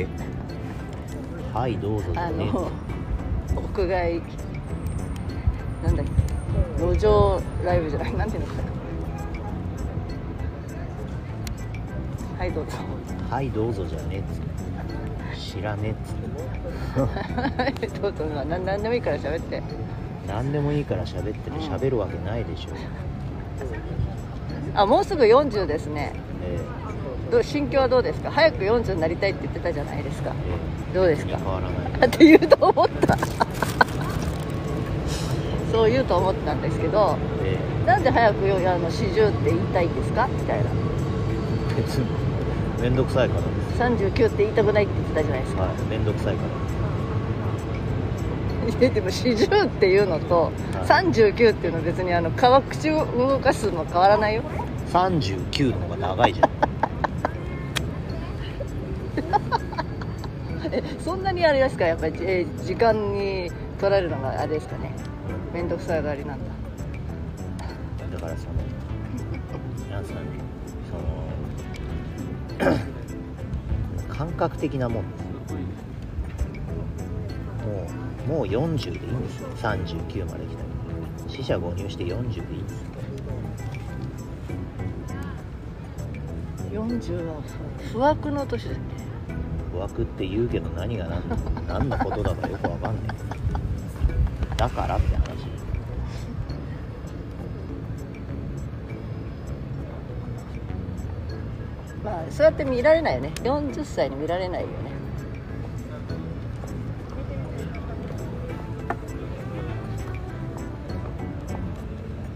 [0.00, 0.06] え
[1.52, 2.12] はいどうぞ。
[2.16, 2.70] あねの
[3.56, 4.22] 屋外
[5.84, 8.70] なんだっけ路上ライブじゃないなんていうのかな
[12.38, 12.72] はいどうぞ。
[13.30, 14.22] はいどうぞじゃねえっ
[15.36, 17.86] つ知らねえっつって。
[18.00, 19.62] どうぞまあなんなんでもいいから喋って。
[20.26, 22.70] 何でもいいから喋ってて喋るわけないでしょ、
[24.74, 26.12] あもうすぐ40ですね。
[26.14, 26.29] え
[27.30, 28.30] どう心境はどうですか？
[28.30, 30.30] 早く40になりたいって言ってたじゃないですか。
[30.30, 30.34] え
[30.92, 31.32] えどうですか？
[31.32, 32.08] え変わらない。
[32.08, 33.16] って言うと思った。
[35.72, 40.26] そう言うと思ったんですけどえなんで早くよあの40って言いたいんですか？
[40.28, 40.64] みたいな。
[40.64, 42.06] え別に。
[42.82, 43.82] 面倒くさいからです。
[43.82, 45.70] 39って言いたくないって言ってたじゃないですか、はい。
[45.90, 46.48] 面倒くさいから。
[48.80, 50.52] いやでも40っていうのと、はい。
[50.86, 54.42] 39っていうのは別にあの川口を動かすの変わらないよ。
[54.92, 56.49] 39の方が長いじゃん
[60.72, 61.84] えそんなにあれですか？
[61.86, 64.92] やっぱり、えー時間に取られるのがあれですかね？
[65.54, 66.44] 面倒くさがりなんだ。
[68.12, 68.54] だからその
[69.94, 70.26] なんすかね
[72.58, 75.04] その感覚的なもん。
[75.04, 75.54] です
[78.28, 79.48] もうもう40でいいんですよ。
[79.56, 80.70] 39まで来たら。
[81.28, 82.08] 死者誤入して40
[82.48, 82.86] でいいんですよ。
[86.72, 87.34] 40は
[87.88, 88.78] 不不惑の年だね
[89.80, 91.22] 不惑って言うけど何が何
[91.66, 93.16] 何のことだかよくわかんない。
[94.56, 95.46] だからって話。
[102.04, 103.32] まあそうやって見られないよね。
[103.36, 104.74] 40歳に見られないよね。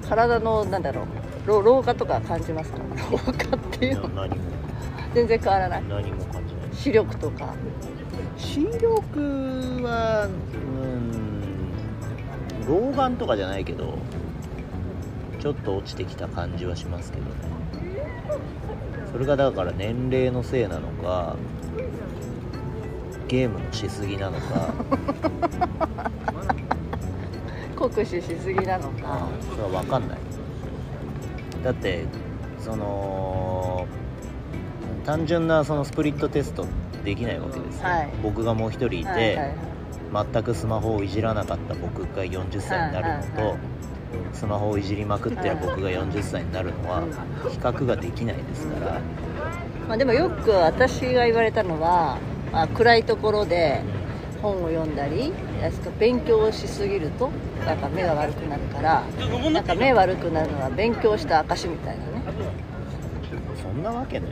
[0.08, 1.06] 体のなんだろう。
[1.46, 2.78] 老老化とか感じますか
[3.10, 4.28] 老化っていうの。
[5.12, 5.84] 全然変わらない。
[5.86, 6.23] 何も
[6.84, 7.54] 視力とか。
[8.36, 9.18] 視力
[9.82, 10.28] はう
[10.76, 11.72] ん
[12.68, 13.96] 老眼とかじゃないけど
[15.40, 17.30] ちょっと落ちてきた感じはしますけどね。
[19.10, 21.36] それがだから年齢のせいなのか
[23.28, 24.74] ゲームのしすぎなのか。
[27.76, 29.26] 酷使しすぎなのか。
[29.50, 30.18] それは分かんない。
[31.62, 32.04] だって
[32.58, 33.86] その
[35.04, 36.66] 単純なそのスプリットテスト
[37.04, 38.10] できないわけですよ、はい。
[38.22, 40.26] 僕がもう一人いて、はいはいはい。
[40.32, 43.46] 全くスマホをいじらなかった僕が40歳になるのと、はいはい。
[43.46, 43.58] はい
[44.32, 47.02] スマホをいじりまくってる僕が40歳になるのは
[47.50, 49.00] 比較ができないですから、
[49.88, 52.18] まあ、でもよく私が言われたのは、
[52.52, 53.82] まあ、暗いところで
[54.42, 57.30] 本を読んだりやつと勉強をしすぎると
[57.64, 59.02] なんか目が悪くなるから
[59.50, 62.10] なんか目悪くなるのは勉強した証みたいなね。
[63.62, 64.30] そんなわけない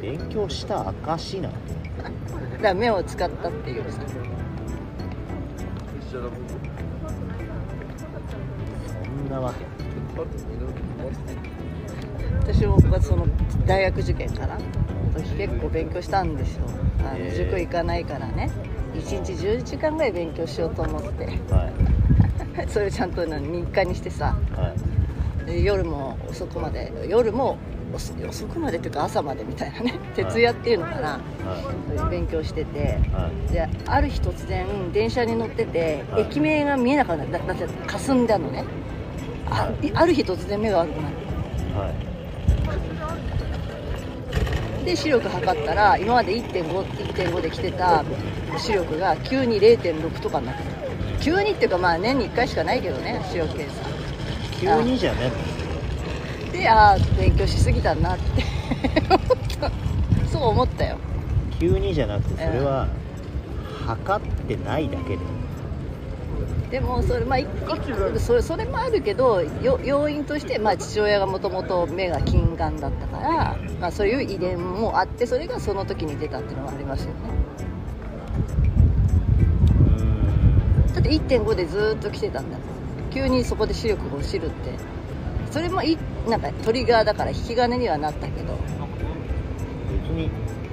[0.00, 4.00] 勉強した証なだから目を使ったっていうさ。
[6.10, 6.18] そ
[9.10, 9.64] んなわけ。
[12.40, 13.26] 私もその
[13.66, 14.58] 大学受験かな
[15.14, 16.66] 時結構勉強したんですよ。
[17.00, 18.50] あの塾行かないからね。
[18.94, 21.26] 1日10時間ぐらい勉強しようと思って。
[21.26, 21.70] は
[22.62, 22.66] い。
[22.68, 24.36] それをちゃんと何日課にしてさ。
[24.56, 24.74] は
[25.44, 25.46] い。
[25.46, 27.56] で夜も遅くまで夜も
[27.92, 29.98] 遅遅くまでっていうか朝までみたいなね。
[30.14, 31.20] 徹夜っていうのかな、
[31.98, 32.78] は勉強してて。
[32.78, 33.52] いはい。
[33.52, 36.22] である日突然電車に乗ってて、はい。
[36.22, 38.64] 駅名が見えなくなっただだって霞んだのね。
[39.50, 39.92] あい。
[39.94, 41.12] ある日突然目が悪くなっ
[41.76, 41.94] はい。
[44.84, 48.02] てで視力測ったら今まで1.5 1.5で来てた
[48.58, 50.70] 視力が急に0.6とかになってた。
[51.20, 53.84] 急にっていうかまあ年に1回しかないけどね視力検査。
[54.58, 55.30] 急にじゃね
[56.52, 58.42] でああ勉強しすぎたなって。
[60.30, 60.96] そう思ったよ。
[61.58, 62.88] 急にじゃなくてそれは
[63.86, 65.18] 測ってないだけで。
[66.70, 67.46] でもそれ,、まあ、いい
[68.18, 77.14] それそれもあるけどよ要因として、まあ、父親がもともと目が近眼だったから、まあ、そういう遺伝もあってそれがその時に出たっていうのはありますよね。
[80.94, 82.56] だって1.5でずーっと来てたんだ
[83.12, 84.70] 急にそこで視力が落ちるって
[85.50, 85.96] それもい
[86.28, 88.54] なんかトリガーだから引き金にはなったけど。
[89.90, 90.30] 別に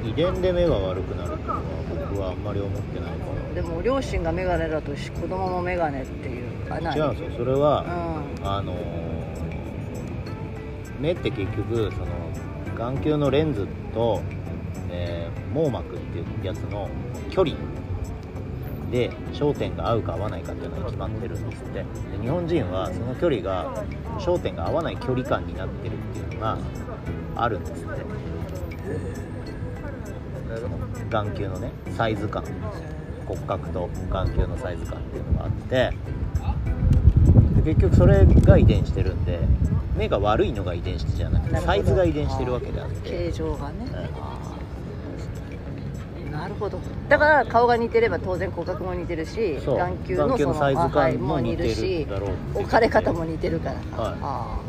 [0.08, 1.62] 遺伝で目が悪くなるっていうのは
[2.10, 3.16] 僕はあんまり思ってないか
[3.56, 6.96] でも両親が眼鏡だとし子供も眼鏡っていうあな。
[6.96, 7.82] 違うんですよそれは、
[8.44, 8.78] うあのー
[11.00, 12.06] 目って結局その
[12.76, 14.22] 眼球のレンズと、
[14.90, 16.90] えー網膜っていうやつの
[17.30, 17.56] 距離
[18.92, 21.80] で焦点が合うか合わないかっていうのが決まってるんですって。
[21.80, 21.86] で
[22.22, 23.84] 日本人はその距離が
[24.20, 26.58] 焦点が合わない距離感になってるっていうのが
[27.36, 27.96] あるんですって。
[30.60, 30.80] その
[31.10, 32.44] 眼球のねサイズ感。
[33.26, 35.92] 骨格と眼球のサイズ感っていうのがあって。
[37.58, 39.40] で結局それが遺伝してるんで
[39.98, 43.10] 目が悪いのが遺伝子じゃなくてサイズが遺伝してるわけであって。
[43.10, 44.37] 形状がね、うん
[46.48, 46.80] なるほど。
[47.10, 53.80] だから顔が似てれば当然骨格も似てるし眼球の眼球そののサイズ感はいも似てるしだろうって置かれ方も似てるから。
[53.82, 54.16] か、はい。
[54.22, 54.60] あ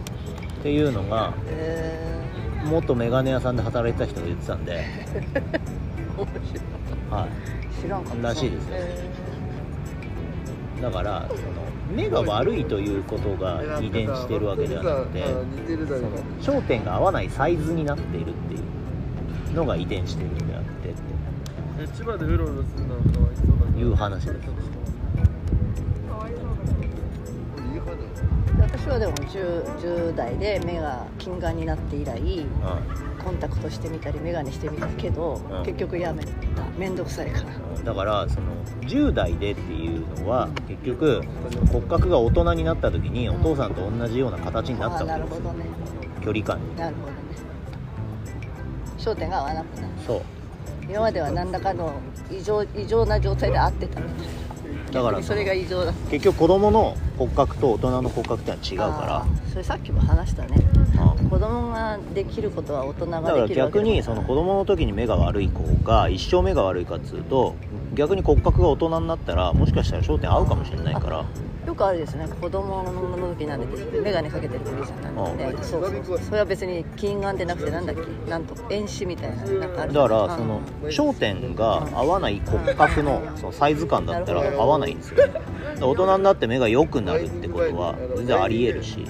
[0.59, 1.35] っていうのがー。
[1.51, 2.19] へ
[2.65, 7.81] 元メガネ屋さんで働いてた人が言ってたんで、ー 面白はい。
[7.81, 8.29] 知らんかった。
[8.29, 8.77] らしいですよ。
[8.77, 9.09] へ
[10.81, 11.41] い、だからその
[11.95, 15.25] 目が悪いということが遺伝してるわけではなくて
[15.57, 16.19] 似てるだそろの
[16.61, 18.57] 焦点が合わないサイズになっているってい
[19.53, 21.38] うのが遺伝してるんであってっえ
[21.87, 24.41] 千葉でうろうろするのはかわいそうだていう話ですいい
[27.79, 32.21] 話ー私はでも 10, 10代で目が近眼になって以来
[32.63, 32.83] は
[33.25, 35.65] コンタクトしてみたり眼鏡してみたけど、うん。
[35.65, 36.33] 結局やめた
[36.77, 37.81] 面倒くさいから。
[37.81, 38.47] いだからその
[38.83, 41.23] 10代でっていうのは結局
[41.71, 45.37] 骨格が大人になった時にお父さんと同じような形になったわけですよ。
[45.37, 45.67] るほどね。
[46.25, 46.77] 距離感に。
[46.77, 47.19] なるほどね。
[48.99, 49.89] 焦点が合わなくなる。
[50.07, 50.38] そう
[50.89, 52.01] 今までは何らかの
[52.31, 54.27] 異常異常な状態で合ってたみたい
[54.87, 60.61] なだからそれが異常だ結局子供の骨格と大人の骨格ってのは違うかあーそれさっきも話したね。
[60.97, 61.19] ら、うん。
[61.19, 67.57] 子供ができることは大人だからができるわけ逆にその子供の時に目が悪い子が一生目が悪いかっつうと
[67.99, 71.25] 逆に骨格が大人になったらもしかしたら焦点合うかもしれないから。
[71.67, 72.29] よくあるですね。
[72.41, 76.19] 子供の時なんで眼鏡かけてるおじゃんなんで、うんそうそう。
[76.19, 78.31] それは別に近眼でなくてなんだっけ？
[78.31, 79.93] なんと遠視みたいななんかある。
[79.93, 80.31] だからうん。
[80.31, 85.17] その焦点が合わない骨格のそのサイズ感だったら合わないんですよ
[85.81, 89.05] 大人になって目が良くなるってことは全然ありえるし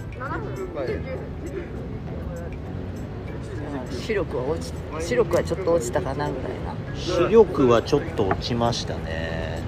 [3.91, 6.75] 視力は落ち視力はちょっと落ちたかなぐらいな。
[6.95, 9.63] 視力はちょっと落ちましたね。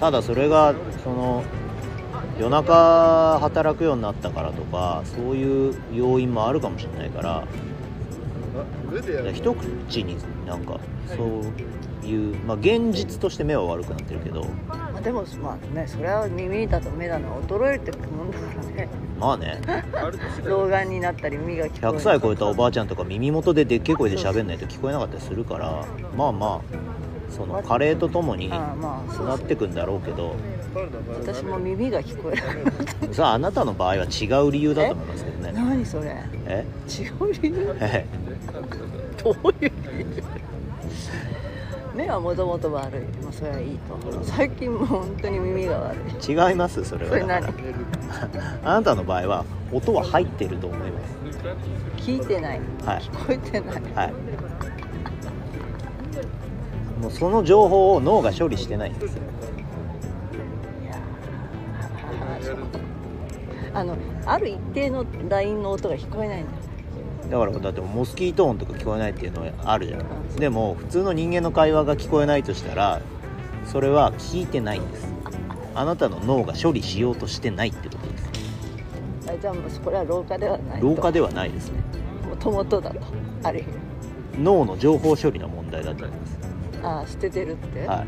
[0.00, 1.44] ただそれがその
[2.38, 7.44] 夜中働くようになったからとかそういう要因もあるかもしれないから
[9.32, 10.16] 一口に
[10.46, 14.44] なんかそういう、まあ、現実として目は悪くなってるけど。
[14.68, 18.88] まあでもまあねそれは耳だと目だの衰えてくもんだからね。
[19.18, 19.60] まあね。
[20.44, 25.84] 老眼になったり耳が聞こえない100歳超えたおばあちゃんとか耳元ででっけえ声で喋んないと聞こえなかったりするから
[26.16, 26.60] まあまあ
[27.30, 28.76] その加齢とともにな
[29.34, 30.34] ってくんだろうけど。
[31.20, 35.52] 私も耳が聞こえるさああなたの場合は違う理由だと思いますけどね。
[35.52, 36.16] 何それ？
[36.46, 36.64] え？
[36.88, 37.76] 違う理由？
[37.80, 38.04] え。
[39.22, 39.70] どういう理
[40.00, 40.22] 由？
[41.94, 43.00] 目はもともと悪い。
[43.22, 46.32] まあそれはいいと最近もう本当に耳が悪い。
[46.32, 47.42] 違いますそれそれ何？
[47.42, 47.52] は
[48.64, 51.00] あなたの場合は音は入ってると思いま
[51.96, 52.60] 聞いてない。
[52.80, 53.00] すはい。
[53.00, 53.82] 聞こえてない。
[53.94, 54.12] はい。
[57.00, 59.22] もうその情報を脳が処理してないんですよ。
[60.82, 63.96] いやーあの
[64.26, 66.63] ある一定のラインの音が聞こえないんだよ
[67.30, 70.36] だからだってモスキート音とか聞こえないっていうのはあるじゃん。
[70.36, 73.00] でも普通の人間の会話が聞こえないとしたら
[73.66, 75.12] それは聞いてないんです。
[75.74, 78.30] あなたの脳が処理しようとしてないってことです。
[79.28, 80.86] あじゃあもうこれは老化ではないと。
[80.86, 81.80] 老化ではないですね。
[82.28, 83.00] もともとだと。
[83.42, 83.68] ある意味。
[84.42, 86.38] 脳の情報処理の問題だと思います。
[86.82, 88.04] ああ捨ててるって、は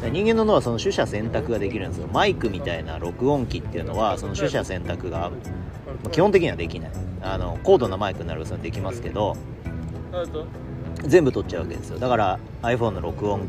[0.00, 0.02] い。
[0.02, 2.08] で人間の脳はその取捨選択ができるんですよ。
[2.12, 5.30] マイクみたいな録音機っていうのはその取捨選択が
[6.02, 6.90] まあ基本的にはできない
[7.26, 9.36] あの高度なマイクになるとできますけど
[11.04, 11.98] 全部取っちゃうわけですよ。
[11.98, 13.48] だから iPhone の録音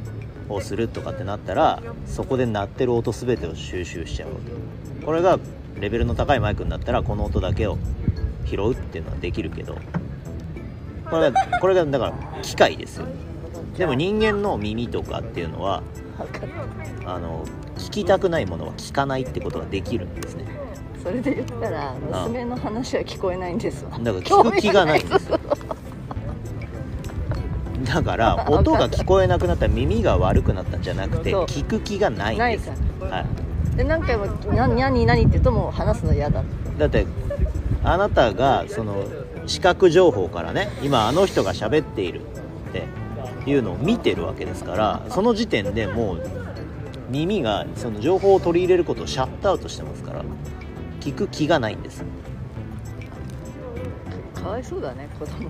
[0.49, 5.05] をするとかってなったらそこで鳴ってる音全てを収集しちゃうわけ。
[5.05, 5.39] これが
[5.79, 7.77] レベルの高いマイクになったらこの音だけを
[8.45, 9.77] 拾うっていうのはできるけど
[11.09, 13.05] これがこれがだから機械ですよ。
[13.77, 15.83] でも人間の耳とかっていうのは
[17.05, 17.45] あの
[17.77, 20.45] 聞きたくないものは聞かないってことができるんですね
[21.07, 21.93] それで言ったら
[22.27, 23.91] 娘の話は聞こえないんですわ。
[23.91, 25.01] だから聞く気がない。
[25.01, 25.29] んです
[27.85, 32.69] だから 音が聞こえなくなったら耳が悪くなったんじゃなくて聞く気がないんです。
[33.77, 36.43] で何回も「な何何?」って言うともう話すの嫌だ。
[36.77, 37.07] だって
[37.85, 38.95] あなたがその
[39.45, 42.23] 視覚情報からね今あの人が喋っているっ
[42.73, 46.21] ていうのを見てるわけですからその時点でもう
[47.09, 50.25] 耳がその情報を取り入れることをシャットアウトしてますから
[50.99, 52.03] 聞く気がないんです。
[54.33, 55.49] かわいそうだね子供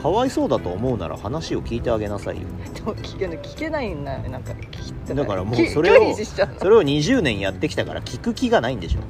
[0.00, 2.42] かわいそうだと思うなら話を聞いてあげなさいよ。
[2.74, 4.92] でも聞け聞けないんだよなんか聞い。
[4.92, 6.14] てだからもうきそれを
[6.58, 9.00] それを20年やってきたから聞く気がないんでしょ。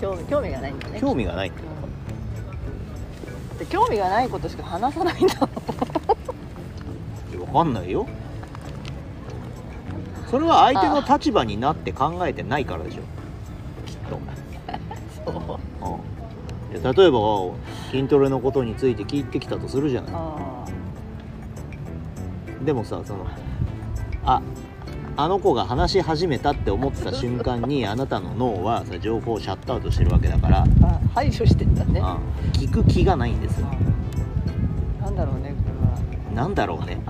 [0.00, 1.00] 興味興味がないんだね。
[1.00, 1.68] 興味がないって。
[3.58, 5.48] って興味がないことしか話さないんだわ
[7.64, 8.06] かんないよ
[10.30, 13.02] それは相手の立場になって考えてないからでしょ。
[13.86, 14.20] きっと。
[15.24, 16.96] そう。
[16.96, 17.20] 例えば
[17.90, 20.12] 筋トレのことについて聞いてきたとするじゃない。
[20.14, 20.66] あ
[22.64, 23.26] でもさその
[24.24, 24.42] あ
[25.16, 30.66] あの子が話し始めたって思ってた瞬間に あなたの脳はさ情報をシャットアウトしてるわけだから、
[31.14, 32.00] 排除してんだね。
[32.02, 32.18] あ
[32.52, 33.66] 聞く気がないんですよ。
[35.00, 37.00] なんだろうねこなんだろうね。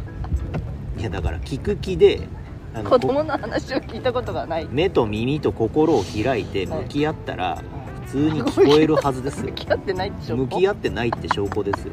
[0.99, 2.29] いやだから聞く気で
[2.75, 4.69] 子供の話を聞いたことがない。
[4.71, 7.63] 目と耳と心を開いて向き合ったら
[8.07, 9.47] 普通に聞こえるはずですよ。
[9.47, 11.93] 向き合ってないでしょ向き合ってないって証拠ですよ。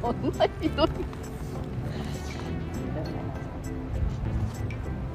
[0.00, 0.88] そんなひどい。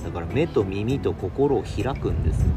[0.04, 2.48] だから目と耳と心を開くんですよ。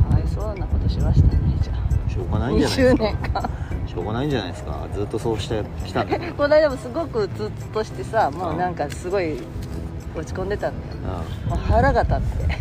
[0.00, 2.10] かわいそうなことしましたねじゃあ。
[2.10, 3.50] しょうがないんじゃないです20か年間
[4.02, 4.86] しょうがないんじゃないですか。
[4.94, 9.38] ずっとそうしてきたん この間もすごくうつうつとしてさもうなんかすごい
[10.16, 11.18] 落ち込んでたんだよ
[11.48, 12.58] もう腹が立って。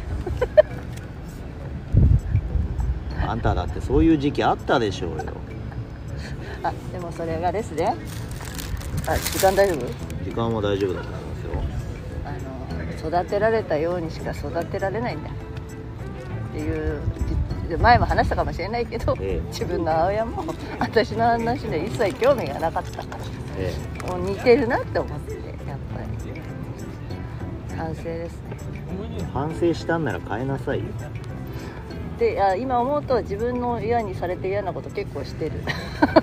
[3.24, 5.24] う んあんただってそういう時期あったでしょうよ。
[6.64, 7.96] あでもそれがですね。
[9.08, 9.86] あ時間大丈夫？
[10.24, 11.64] 時間は大丈夫だと思いますよ。
[12.26, 15.30] あの育てられたようにしか育てられないんだ。
[15.30, 15.34] っ
[16.54, 17.31] ていうじ
[17.78, 19.48] 前も話したかもしれないけど、ええ。
[19.48, 20.44] 自分の母親も
[20.80, 23.18] 私の話で一切興味がなかったから
[23.58, 23.74] え
[24.08, 27.78] もう似てるなって思ってやっぱり。
[27.78, 28.58] 反省ですね
[29.20, 30.86] え反省したんなら変えなさいよ。
[32.20, 35.64] であ今思うと自分の嫌にされて嫌なこと結構してる。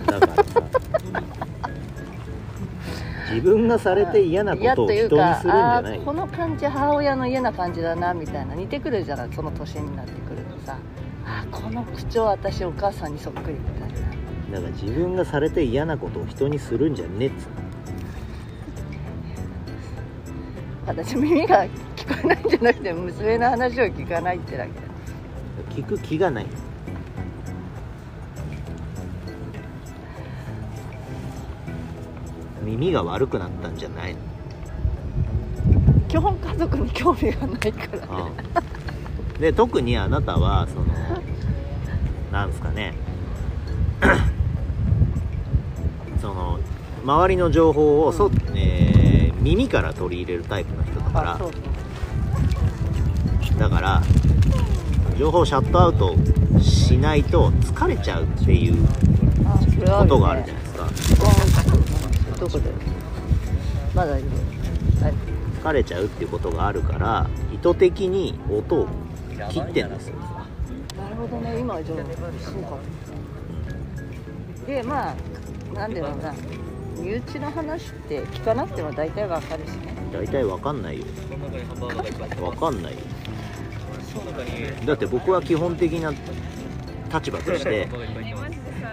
[0.07, 0.63] だからさ
[3.31, 8.55] 自分がされて嫌なことを人にするんじゃないこの感じ母親の嫌な感じだなみたいな。
[8.55, 9.29] 似てくるじゃない？
[9.35, 10.79] その年になってくるとさ
[11.31, 13.99] あーこの口調私お母さんにそっくりみたいな。
[14.51, 17.49] だから自分がされて嫌なことを人にするんじゃねえっつう
[20.87, 21.67] 私耳が
[21.97, 24.71] 聞こえないんじゃなくて娘の話を聞かないってだけ。
[24.71, 24.77] の
[25.77, 26.47] 聞く気がない。
[32.63, 34.21] 耳が悪くなったんじゃないの。
[36.09, 37.99] 基本家族に興味がないから。
[37.99, 38.33] ね
[38.63, 38.78] うん
[39.41, 40.87] で特にあなたはその
[42.33, 42.95] なんですかね。
[46.21, 46.59] その
[47.05, 48.99] 周りの情報をそ、えー
[49.41, 51.39] 耳から取り入れるタイプの人だから。
[53.59, 54.03] だから
[55.17, 56.15] 情報をシャットアウト
[56.61, 58.77] しないと疲れちゃうっていう
[59.87, 60.87] ことがあるじゃないですか。
[62.39, 62.71] どこで？
[63.95, 64.29] まだいる
[65.03, 65.15] はい。
[65.63, 68.87] 疲れちゃうっていうことがあるから意図的に音を
[69.51, 70.17] 切ってんですよ
[70.97, 72.79] なるほどね今はじゃあそうか
[74.67, 75.15] でまあ
[75.75, 76.35] なんだろうな
[76.99, 77.51] 身内の。
[77.51, 81.05] 話って聞かなくても大体わかるしね大体わかんないよ
[82.41, 82.99] わかんないよ
[84.85, 86.13] だって僕は基本的な
[87.13, 87.89] 立場として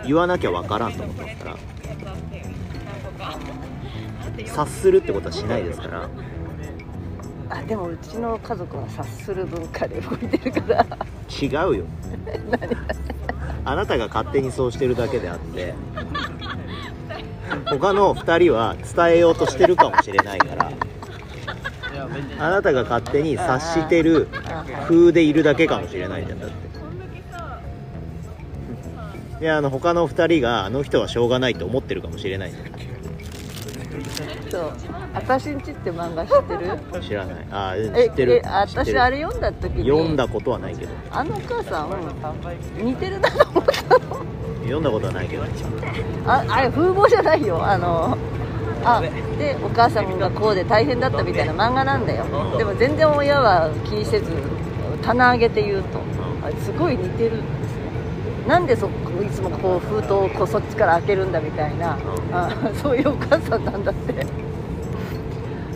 [0.05, 1.57] 言わなきゃわからんと思ってますから
[4.47, 6.09] 察するってことはしないですから
[7.49, 10.85] あでもうちの家族は察する文化で動いてるから。
[11.41, 11.85] 違うよ。
[13.63, 15.73] あなたが勝手にそうしてるだけであって
[17.65, 20.71] 他の2人は伝えようとしてるかもしれないから
[22.37, 24.27] あなたが勝手に察してる
[24.87, 26.39] 風でいるだけかもしれないじゃん。
[26.39, 26.55] だって。
[29.39, 32.59] であの他の2人があの人はしょうがないと思ってるかもしれないじゃ
[34.49, 34.71] そう
[35.13, 36.99] 「私んち」って漫画知ってる？
[36.99, 37.35] ん知らない。
[37.51, 38.35] あーえ知ってる。
[38.35, 38.97] えあ知ってる。
[38.97, 39.89] 私あれ読んだ時に？
[39.89, 40.91] 読んだことはないけど。
[41.11, 41.89] あのお母さん
[42.85, 43.99] 似てるなと思ったの。
[44.63, 45.43] 読んだことはないけど。
[46.25, 47.63] ああれ風貌じゃないよ。
[47.63, 48.17] あの
[48.83, 49.01] あ
[49.39, 52.25] でお母さんがこうで大変だったみたいな漫画なんだよ。
[52.57, 54.25] でも全然親は気にせず
[55.01, 55.99] 棚上げて言うと。
[56.43, 57.37] あれすごい似てる。
[57.37, 57.54] んですね
[58.47, 61.97] なんでそこいつもこう封筒をこうそっちから開けるんだみたいな
[62.31, 62.49] あ
[62.81, 64.25] そういうお母さんなんだって。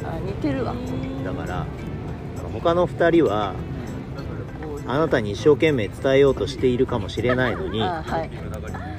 [0.06, 0.74] あ似てるわ。
[1.26, 1.66] だから
[2.54, 3.54] 他の2人は
[4.88, 8.30] あなたに一生懸命伝えようとしているかもしれないのにああはい。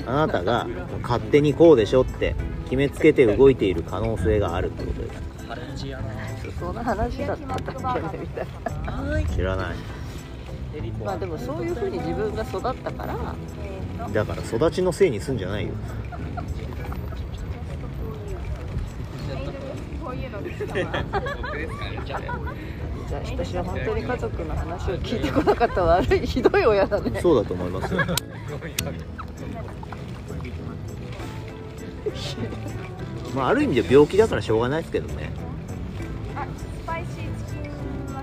[0.06, 0.66] なたが
[1.02, 2.34] 勝手にこうでしょって
[2.64, 5.20] 決めつけて動いている可能性があるってことです。
[6.58, 8.18] その話だったっけ？
[8.18, 8.46] ねみたい
[8.86, 9.34] な。
[9.34, 9.76] 知らない
[11.04, 13.34] まあでもそういうふうに自分が育ったから。
[14.12, 15.72] だから育ちのせいにすんじゃないよ。
[22.06, 24.54] じゃあ私は本当に家族の。
[24.70, 28.00] 話を聞いてこなかった悪いひどい親だねそうだと思いますよ
[33.34, 35.29] まあある意味で病気だからしょうがないですけどね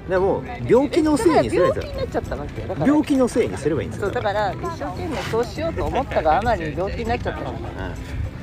[0.10, 2.68] でも病気のせいにすればいいんですよ病気になっちゃったわけよ。
[2.68, 4.06] だから病気のせいにすればいいんですよ。
[4.06, 7.46] そうだから一生懸命そうしようと思ったがあまりに病気になっちゃったの。
[7.48, 7.58] はい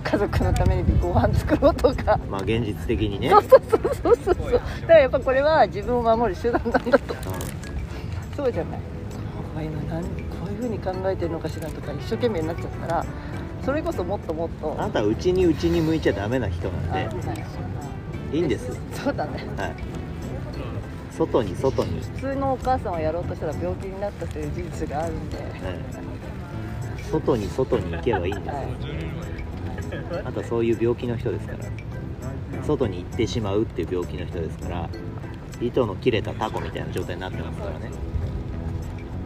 [0.04, 2.20] 家族のためにご飯作ろうとか。
[2.30, 3.30] まあ現実的にね。
[3.30, 4.34] そうそうそうそうそう。
[4.34, 7.14] そうだからやっぱこれは自分を守る手段なんだと。
[7.14, 7.16] う
[8.36, 8.78] そうじゃない。
[9.54, 10.08] こういうの何こ
[10.46, 13.06] ういうふうに考えてるのかしらとか一生懸命になっちゃったら
[13.64, 14.74] それこそもっともっと。
[14.74, 17.34] んあなたはうちにうちに向いちゃダメな人なんあでは
[18.32, 18.36] い。
[18.36, 18.78] いいんです。
[18.92, 19.46] そうだね。
[19.56, 20.03] はい
[21.16, 25.46] 外に外に、普通のお母さんをやろうとしたら病気になったという事実があるんで、はい。
[27.10, 28.66] 外に外に行けばいいんですよはい。
[30.20, 31.58] あなたそういう病気の人ですから。
[32.64, 34.88] 外に行ってしまうっていう病気の人ですから。
[35.60, 37.90] 糸の切れたタコみたいな状態になってますからね。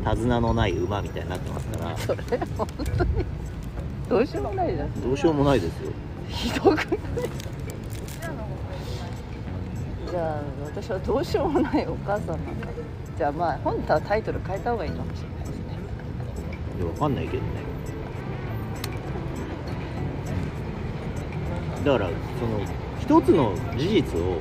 [0.05, 1.97] 手綱のない馬みたいになってますから。
[1.97, 2.23] それ
[2.57, 2.67] 本
[2.97, 3.11] 当に。
[4.09, 5.03] どうしようもないじゃん。
[5.03, 5.91] どうしようもないですよ。
[6.29, 6.77] ひどくない？
[6.77, 12.69] じゃあ私はどうしようもないお母さんなんか
[13.17, 15.65] じゃあまあ本当はタイトル変えた方がいいかもしれないですね。
[16.79, 17.49] いやわかんないけどね。
[21.85, 22.61] だからその
[23.01, 24.41] 一つの事実を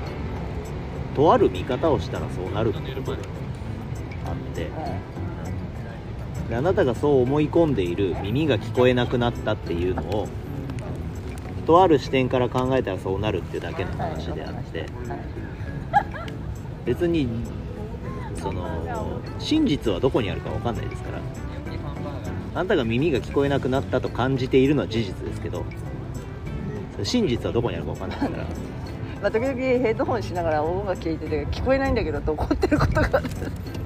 [1.15, 3.22] とある見方をしたらそうなるってことで
[4.25, 4.62] あって。
[4.62, 4.72] はい
[6.50, 10.29] であなたがそう思い込んでいる耳が聞こえなくなったっていうのを
[11.65, 14.79] とある視点から考えたらそうなるっていうだけのはい話であって。
[14.79, 14.89] はい
[16.88, 17.27] 別に
[18.41, 21.20] その真実はどこにあるか分かんないですから。
[22.56, 25.63] あなたが耳が聞こえなくなったと感じているのは事実ですけど。
[27.03, 28.32] 真実はどこにあるか分かんないから。
[29.22, 33.22] まあ、時々ヘッドホンしながら音楽聴いてて聞こえないんだけどと怒ってることが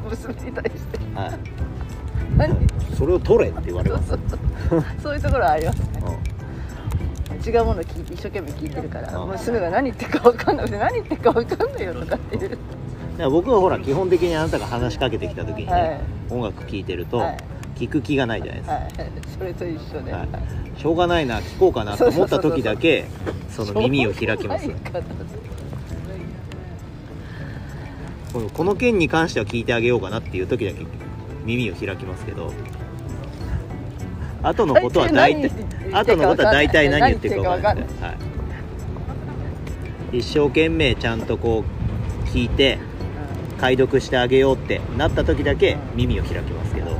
[0.09, 0.99] 娘に対して。
[1.15, 1.39] はい。
[2.37, 2.55] 何？
[2.97, 4.09] それを取れって言われます。
[4.09, 4.19] そう
[4.69, 5.15] そうそう。
[5.15, 6.01] いうところはありますね。
[7.45, 9.31] う違うものを一生懸命聞いてるからうん。
[9.31, 12.57] 娘が何言ってるか分かんなくて何言ってるか分かんないよとかっていう
[13.17, 15.99] から僕はほら基本的にあなたが話しかけてきた時にね、はい。
[16.29, 17.37] 音楽聴いてるとはい。
[17.75, 18.91] 聞く気がないじゃないですか、はい。
[19.37, 20.27] それと一緒で、はい。
[20.79, 23.05] しょうがないな聞こうかなと思った時だけ
[23.49, 24.69] その耳を開きます。
[28.53, 30.85] この件に関しては聞いてあげようかなっていう時だけ
[31.43, 32.51] 耳を開きますけど。
[34.43, 35.51] 後のことは大体
[35.91, 37.87] 大体何言ってるか後のことは大体何言ってるか分かんない。
[38.01, 38.15] は
[40.13, 42.79] い、一生懸命ちゃんとこう聞いて
[43.61, 46.97] 解読してあげようってなった時だけ耳を開きますけど。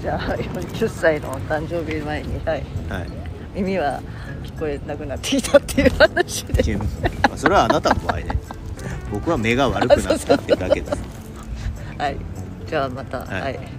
[0.00, 3.08] じゃあ40歳のお誕生日前に、はい、はい。
[3.54, 4.00] 耳は
[4.44, 6.84] 聞こえなくなってきたっていう話でま
[7.34, 8.38] あそれはあなたの場合ね。
[9.12, 10.98] 僕は目が悪くなったってだけです。
[11.98, 12.16] はい。
[12.66, 13.42] じゃあまた、はい。
[13.42, 13.77] はい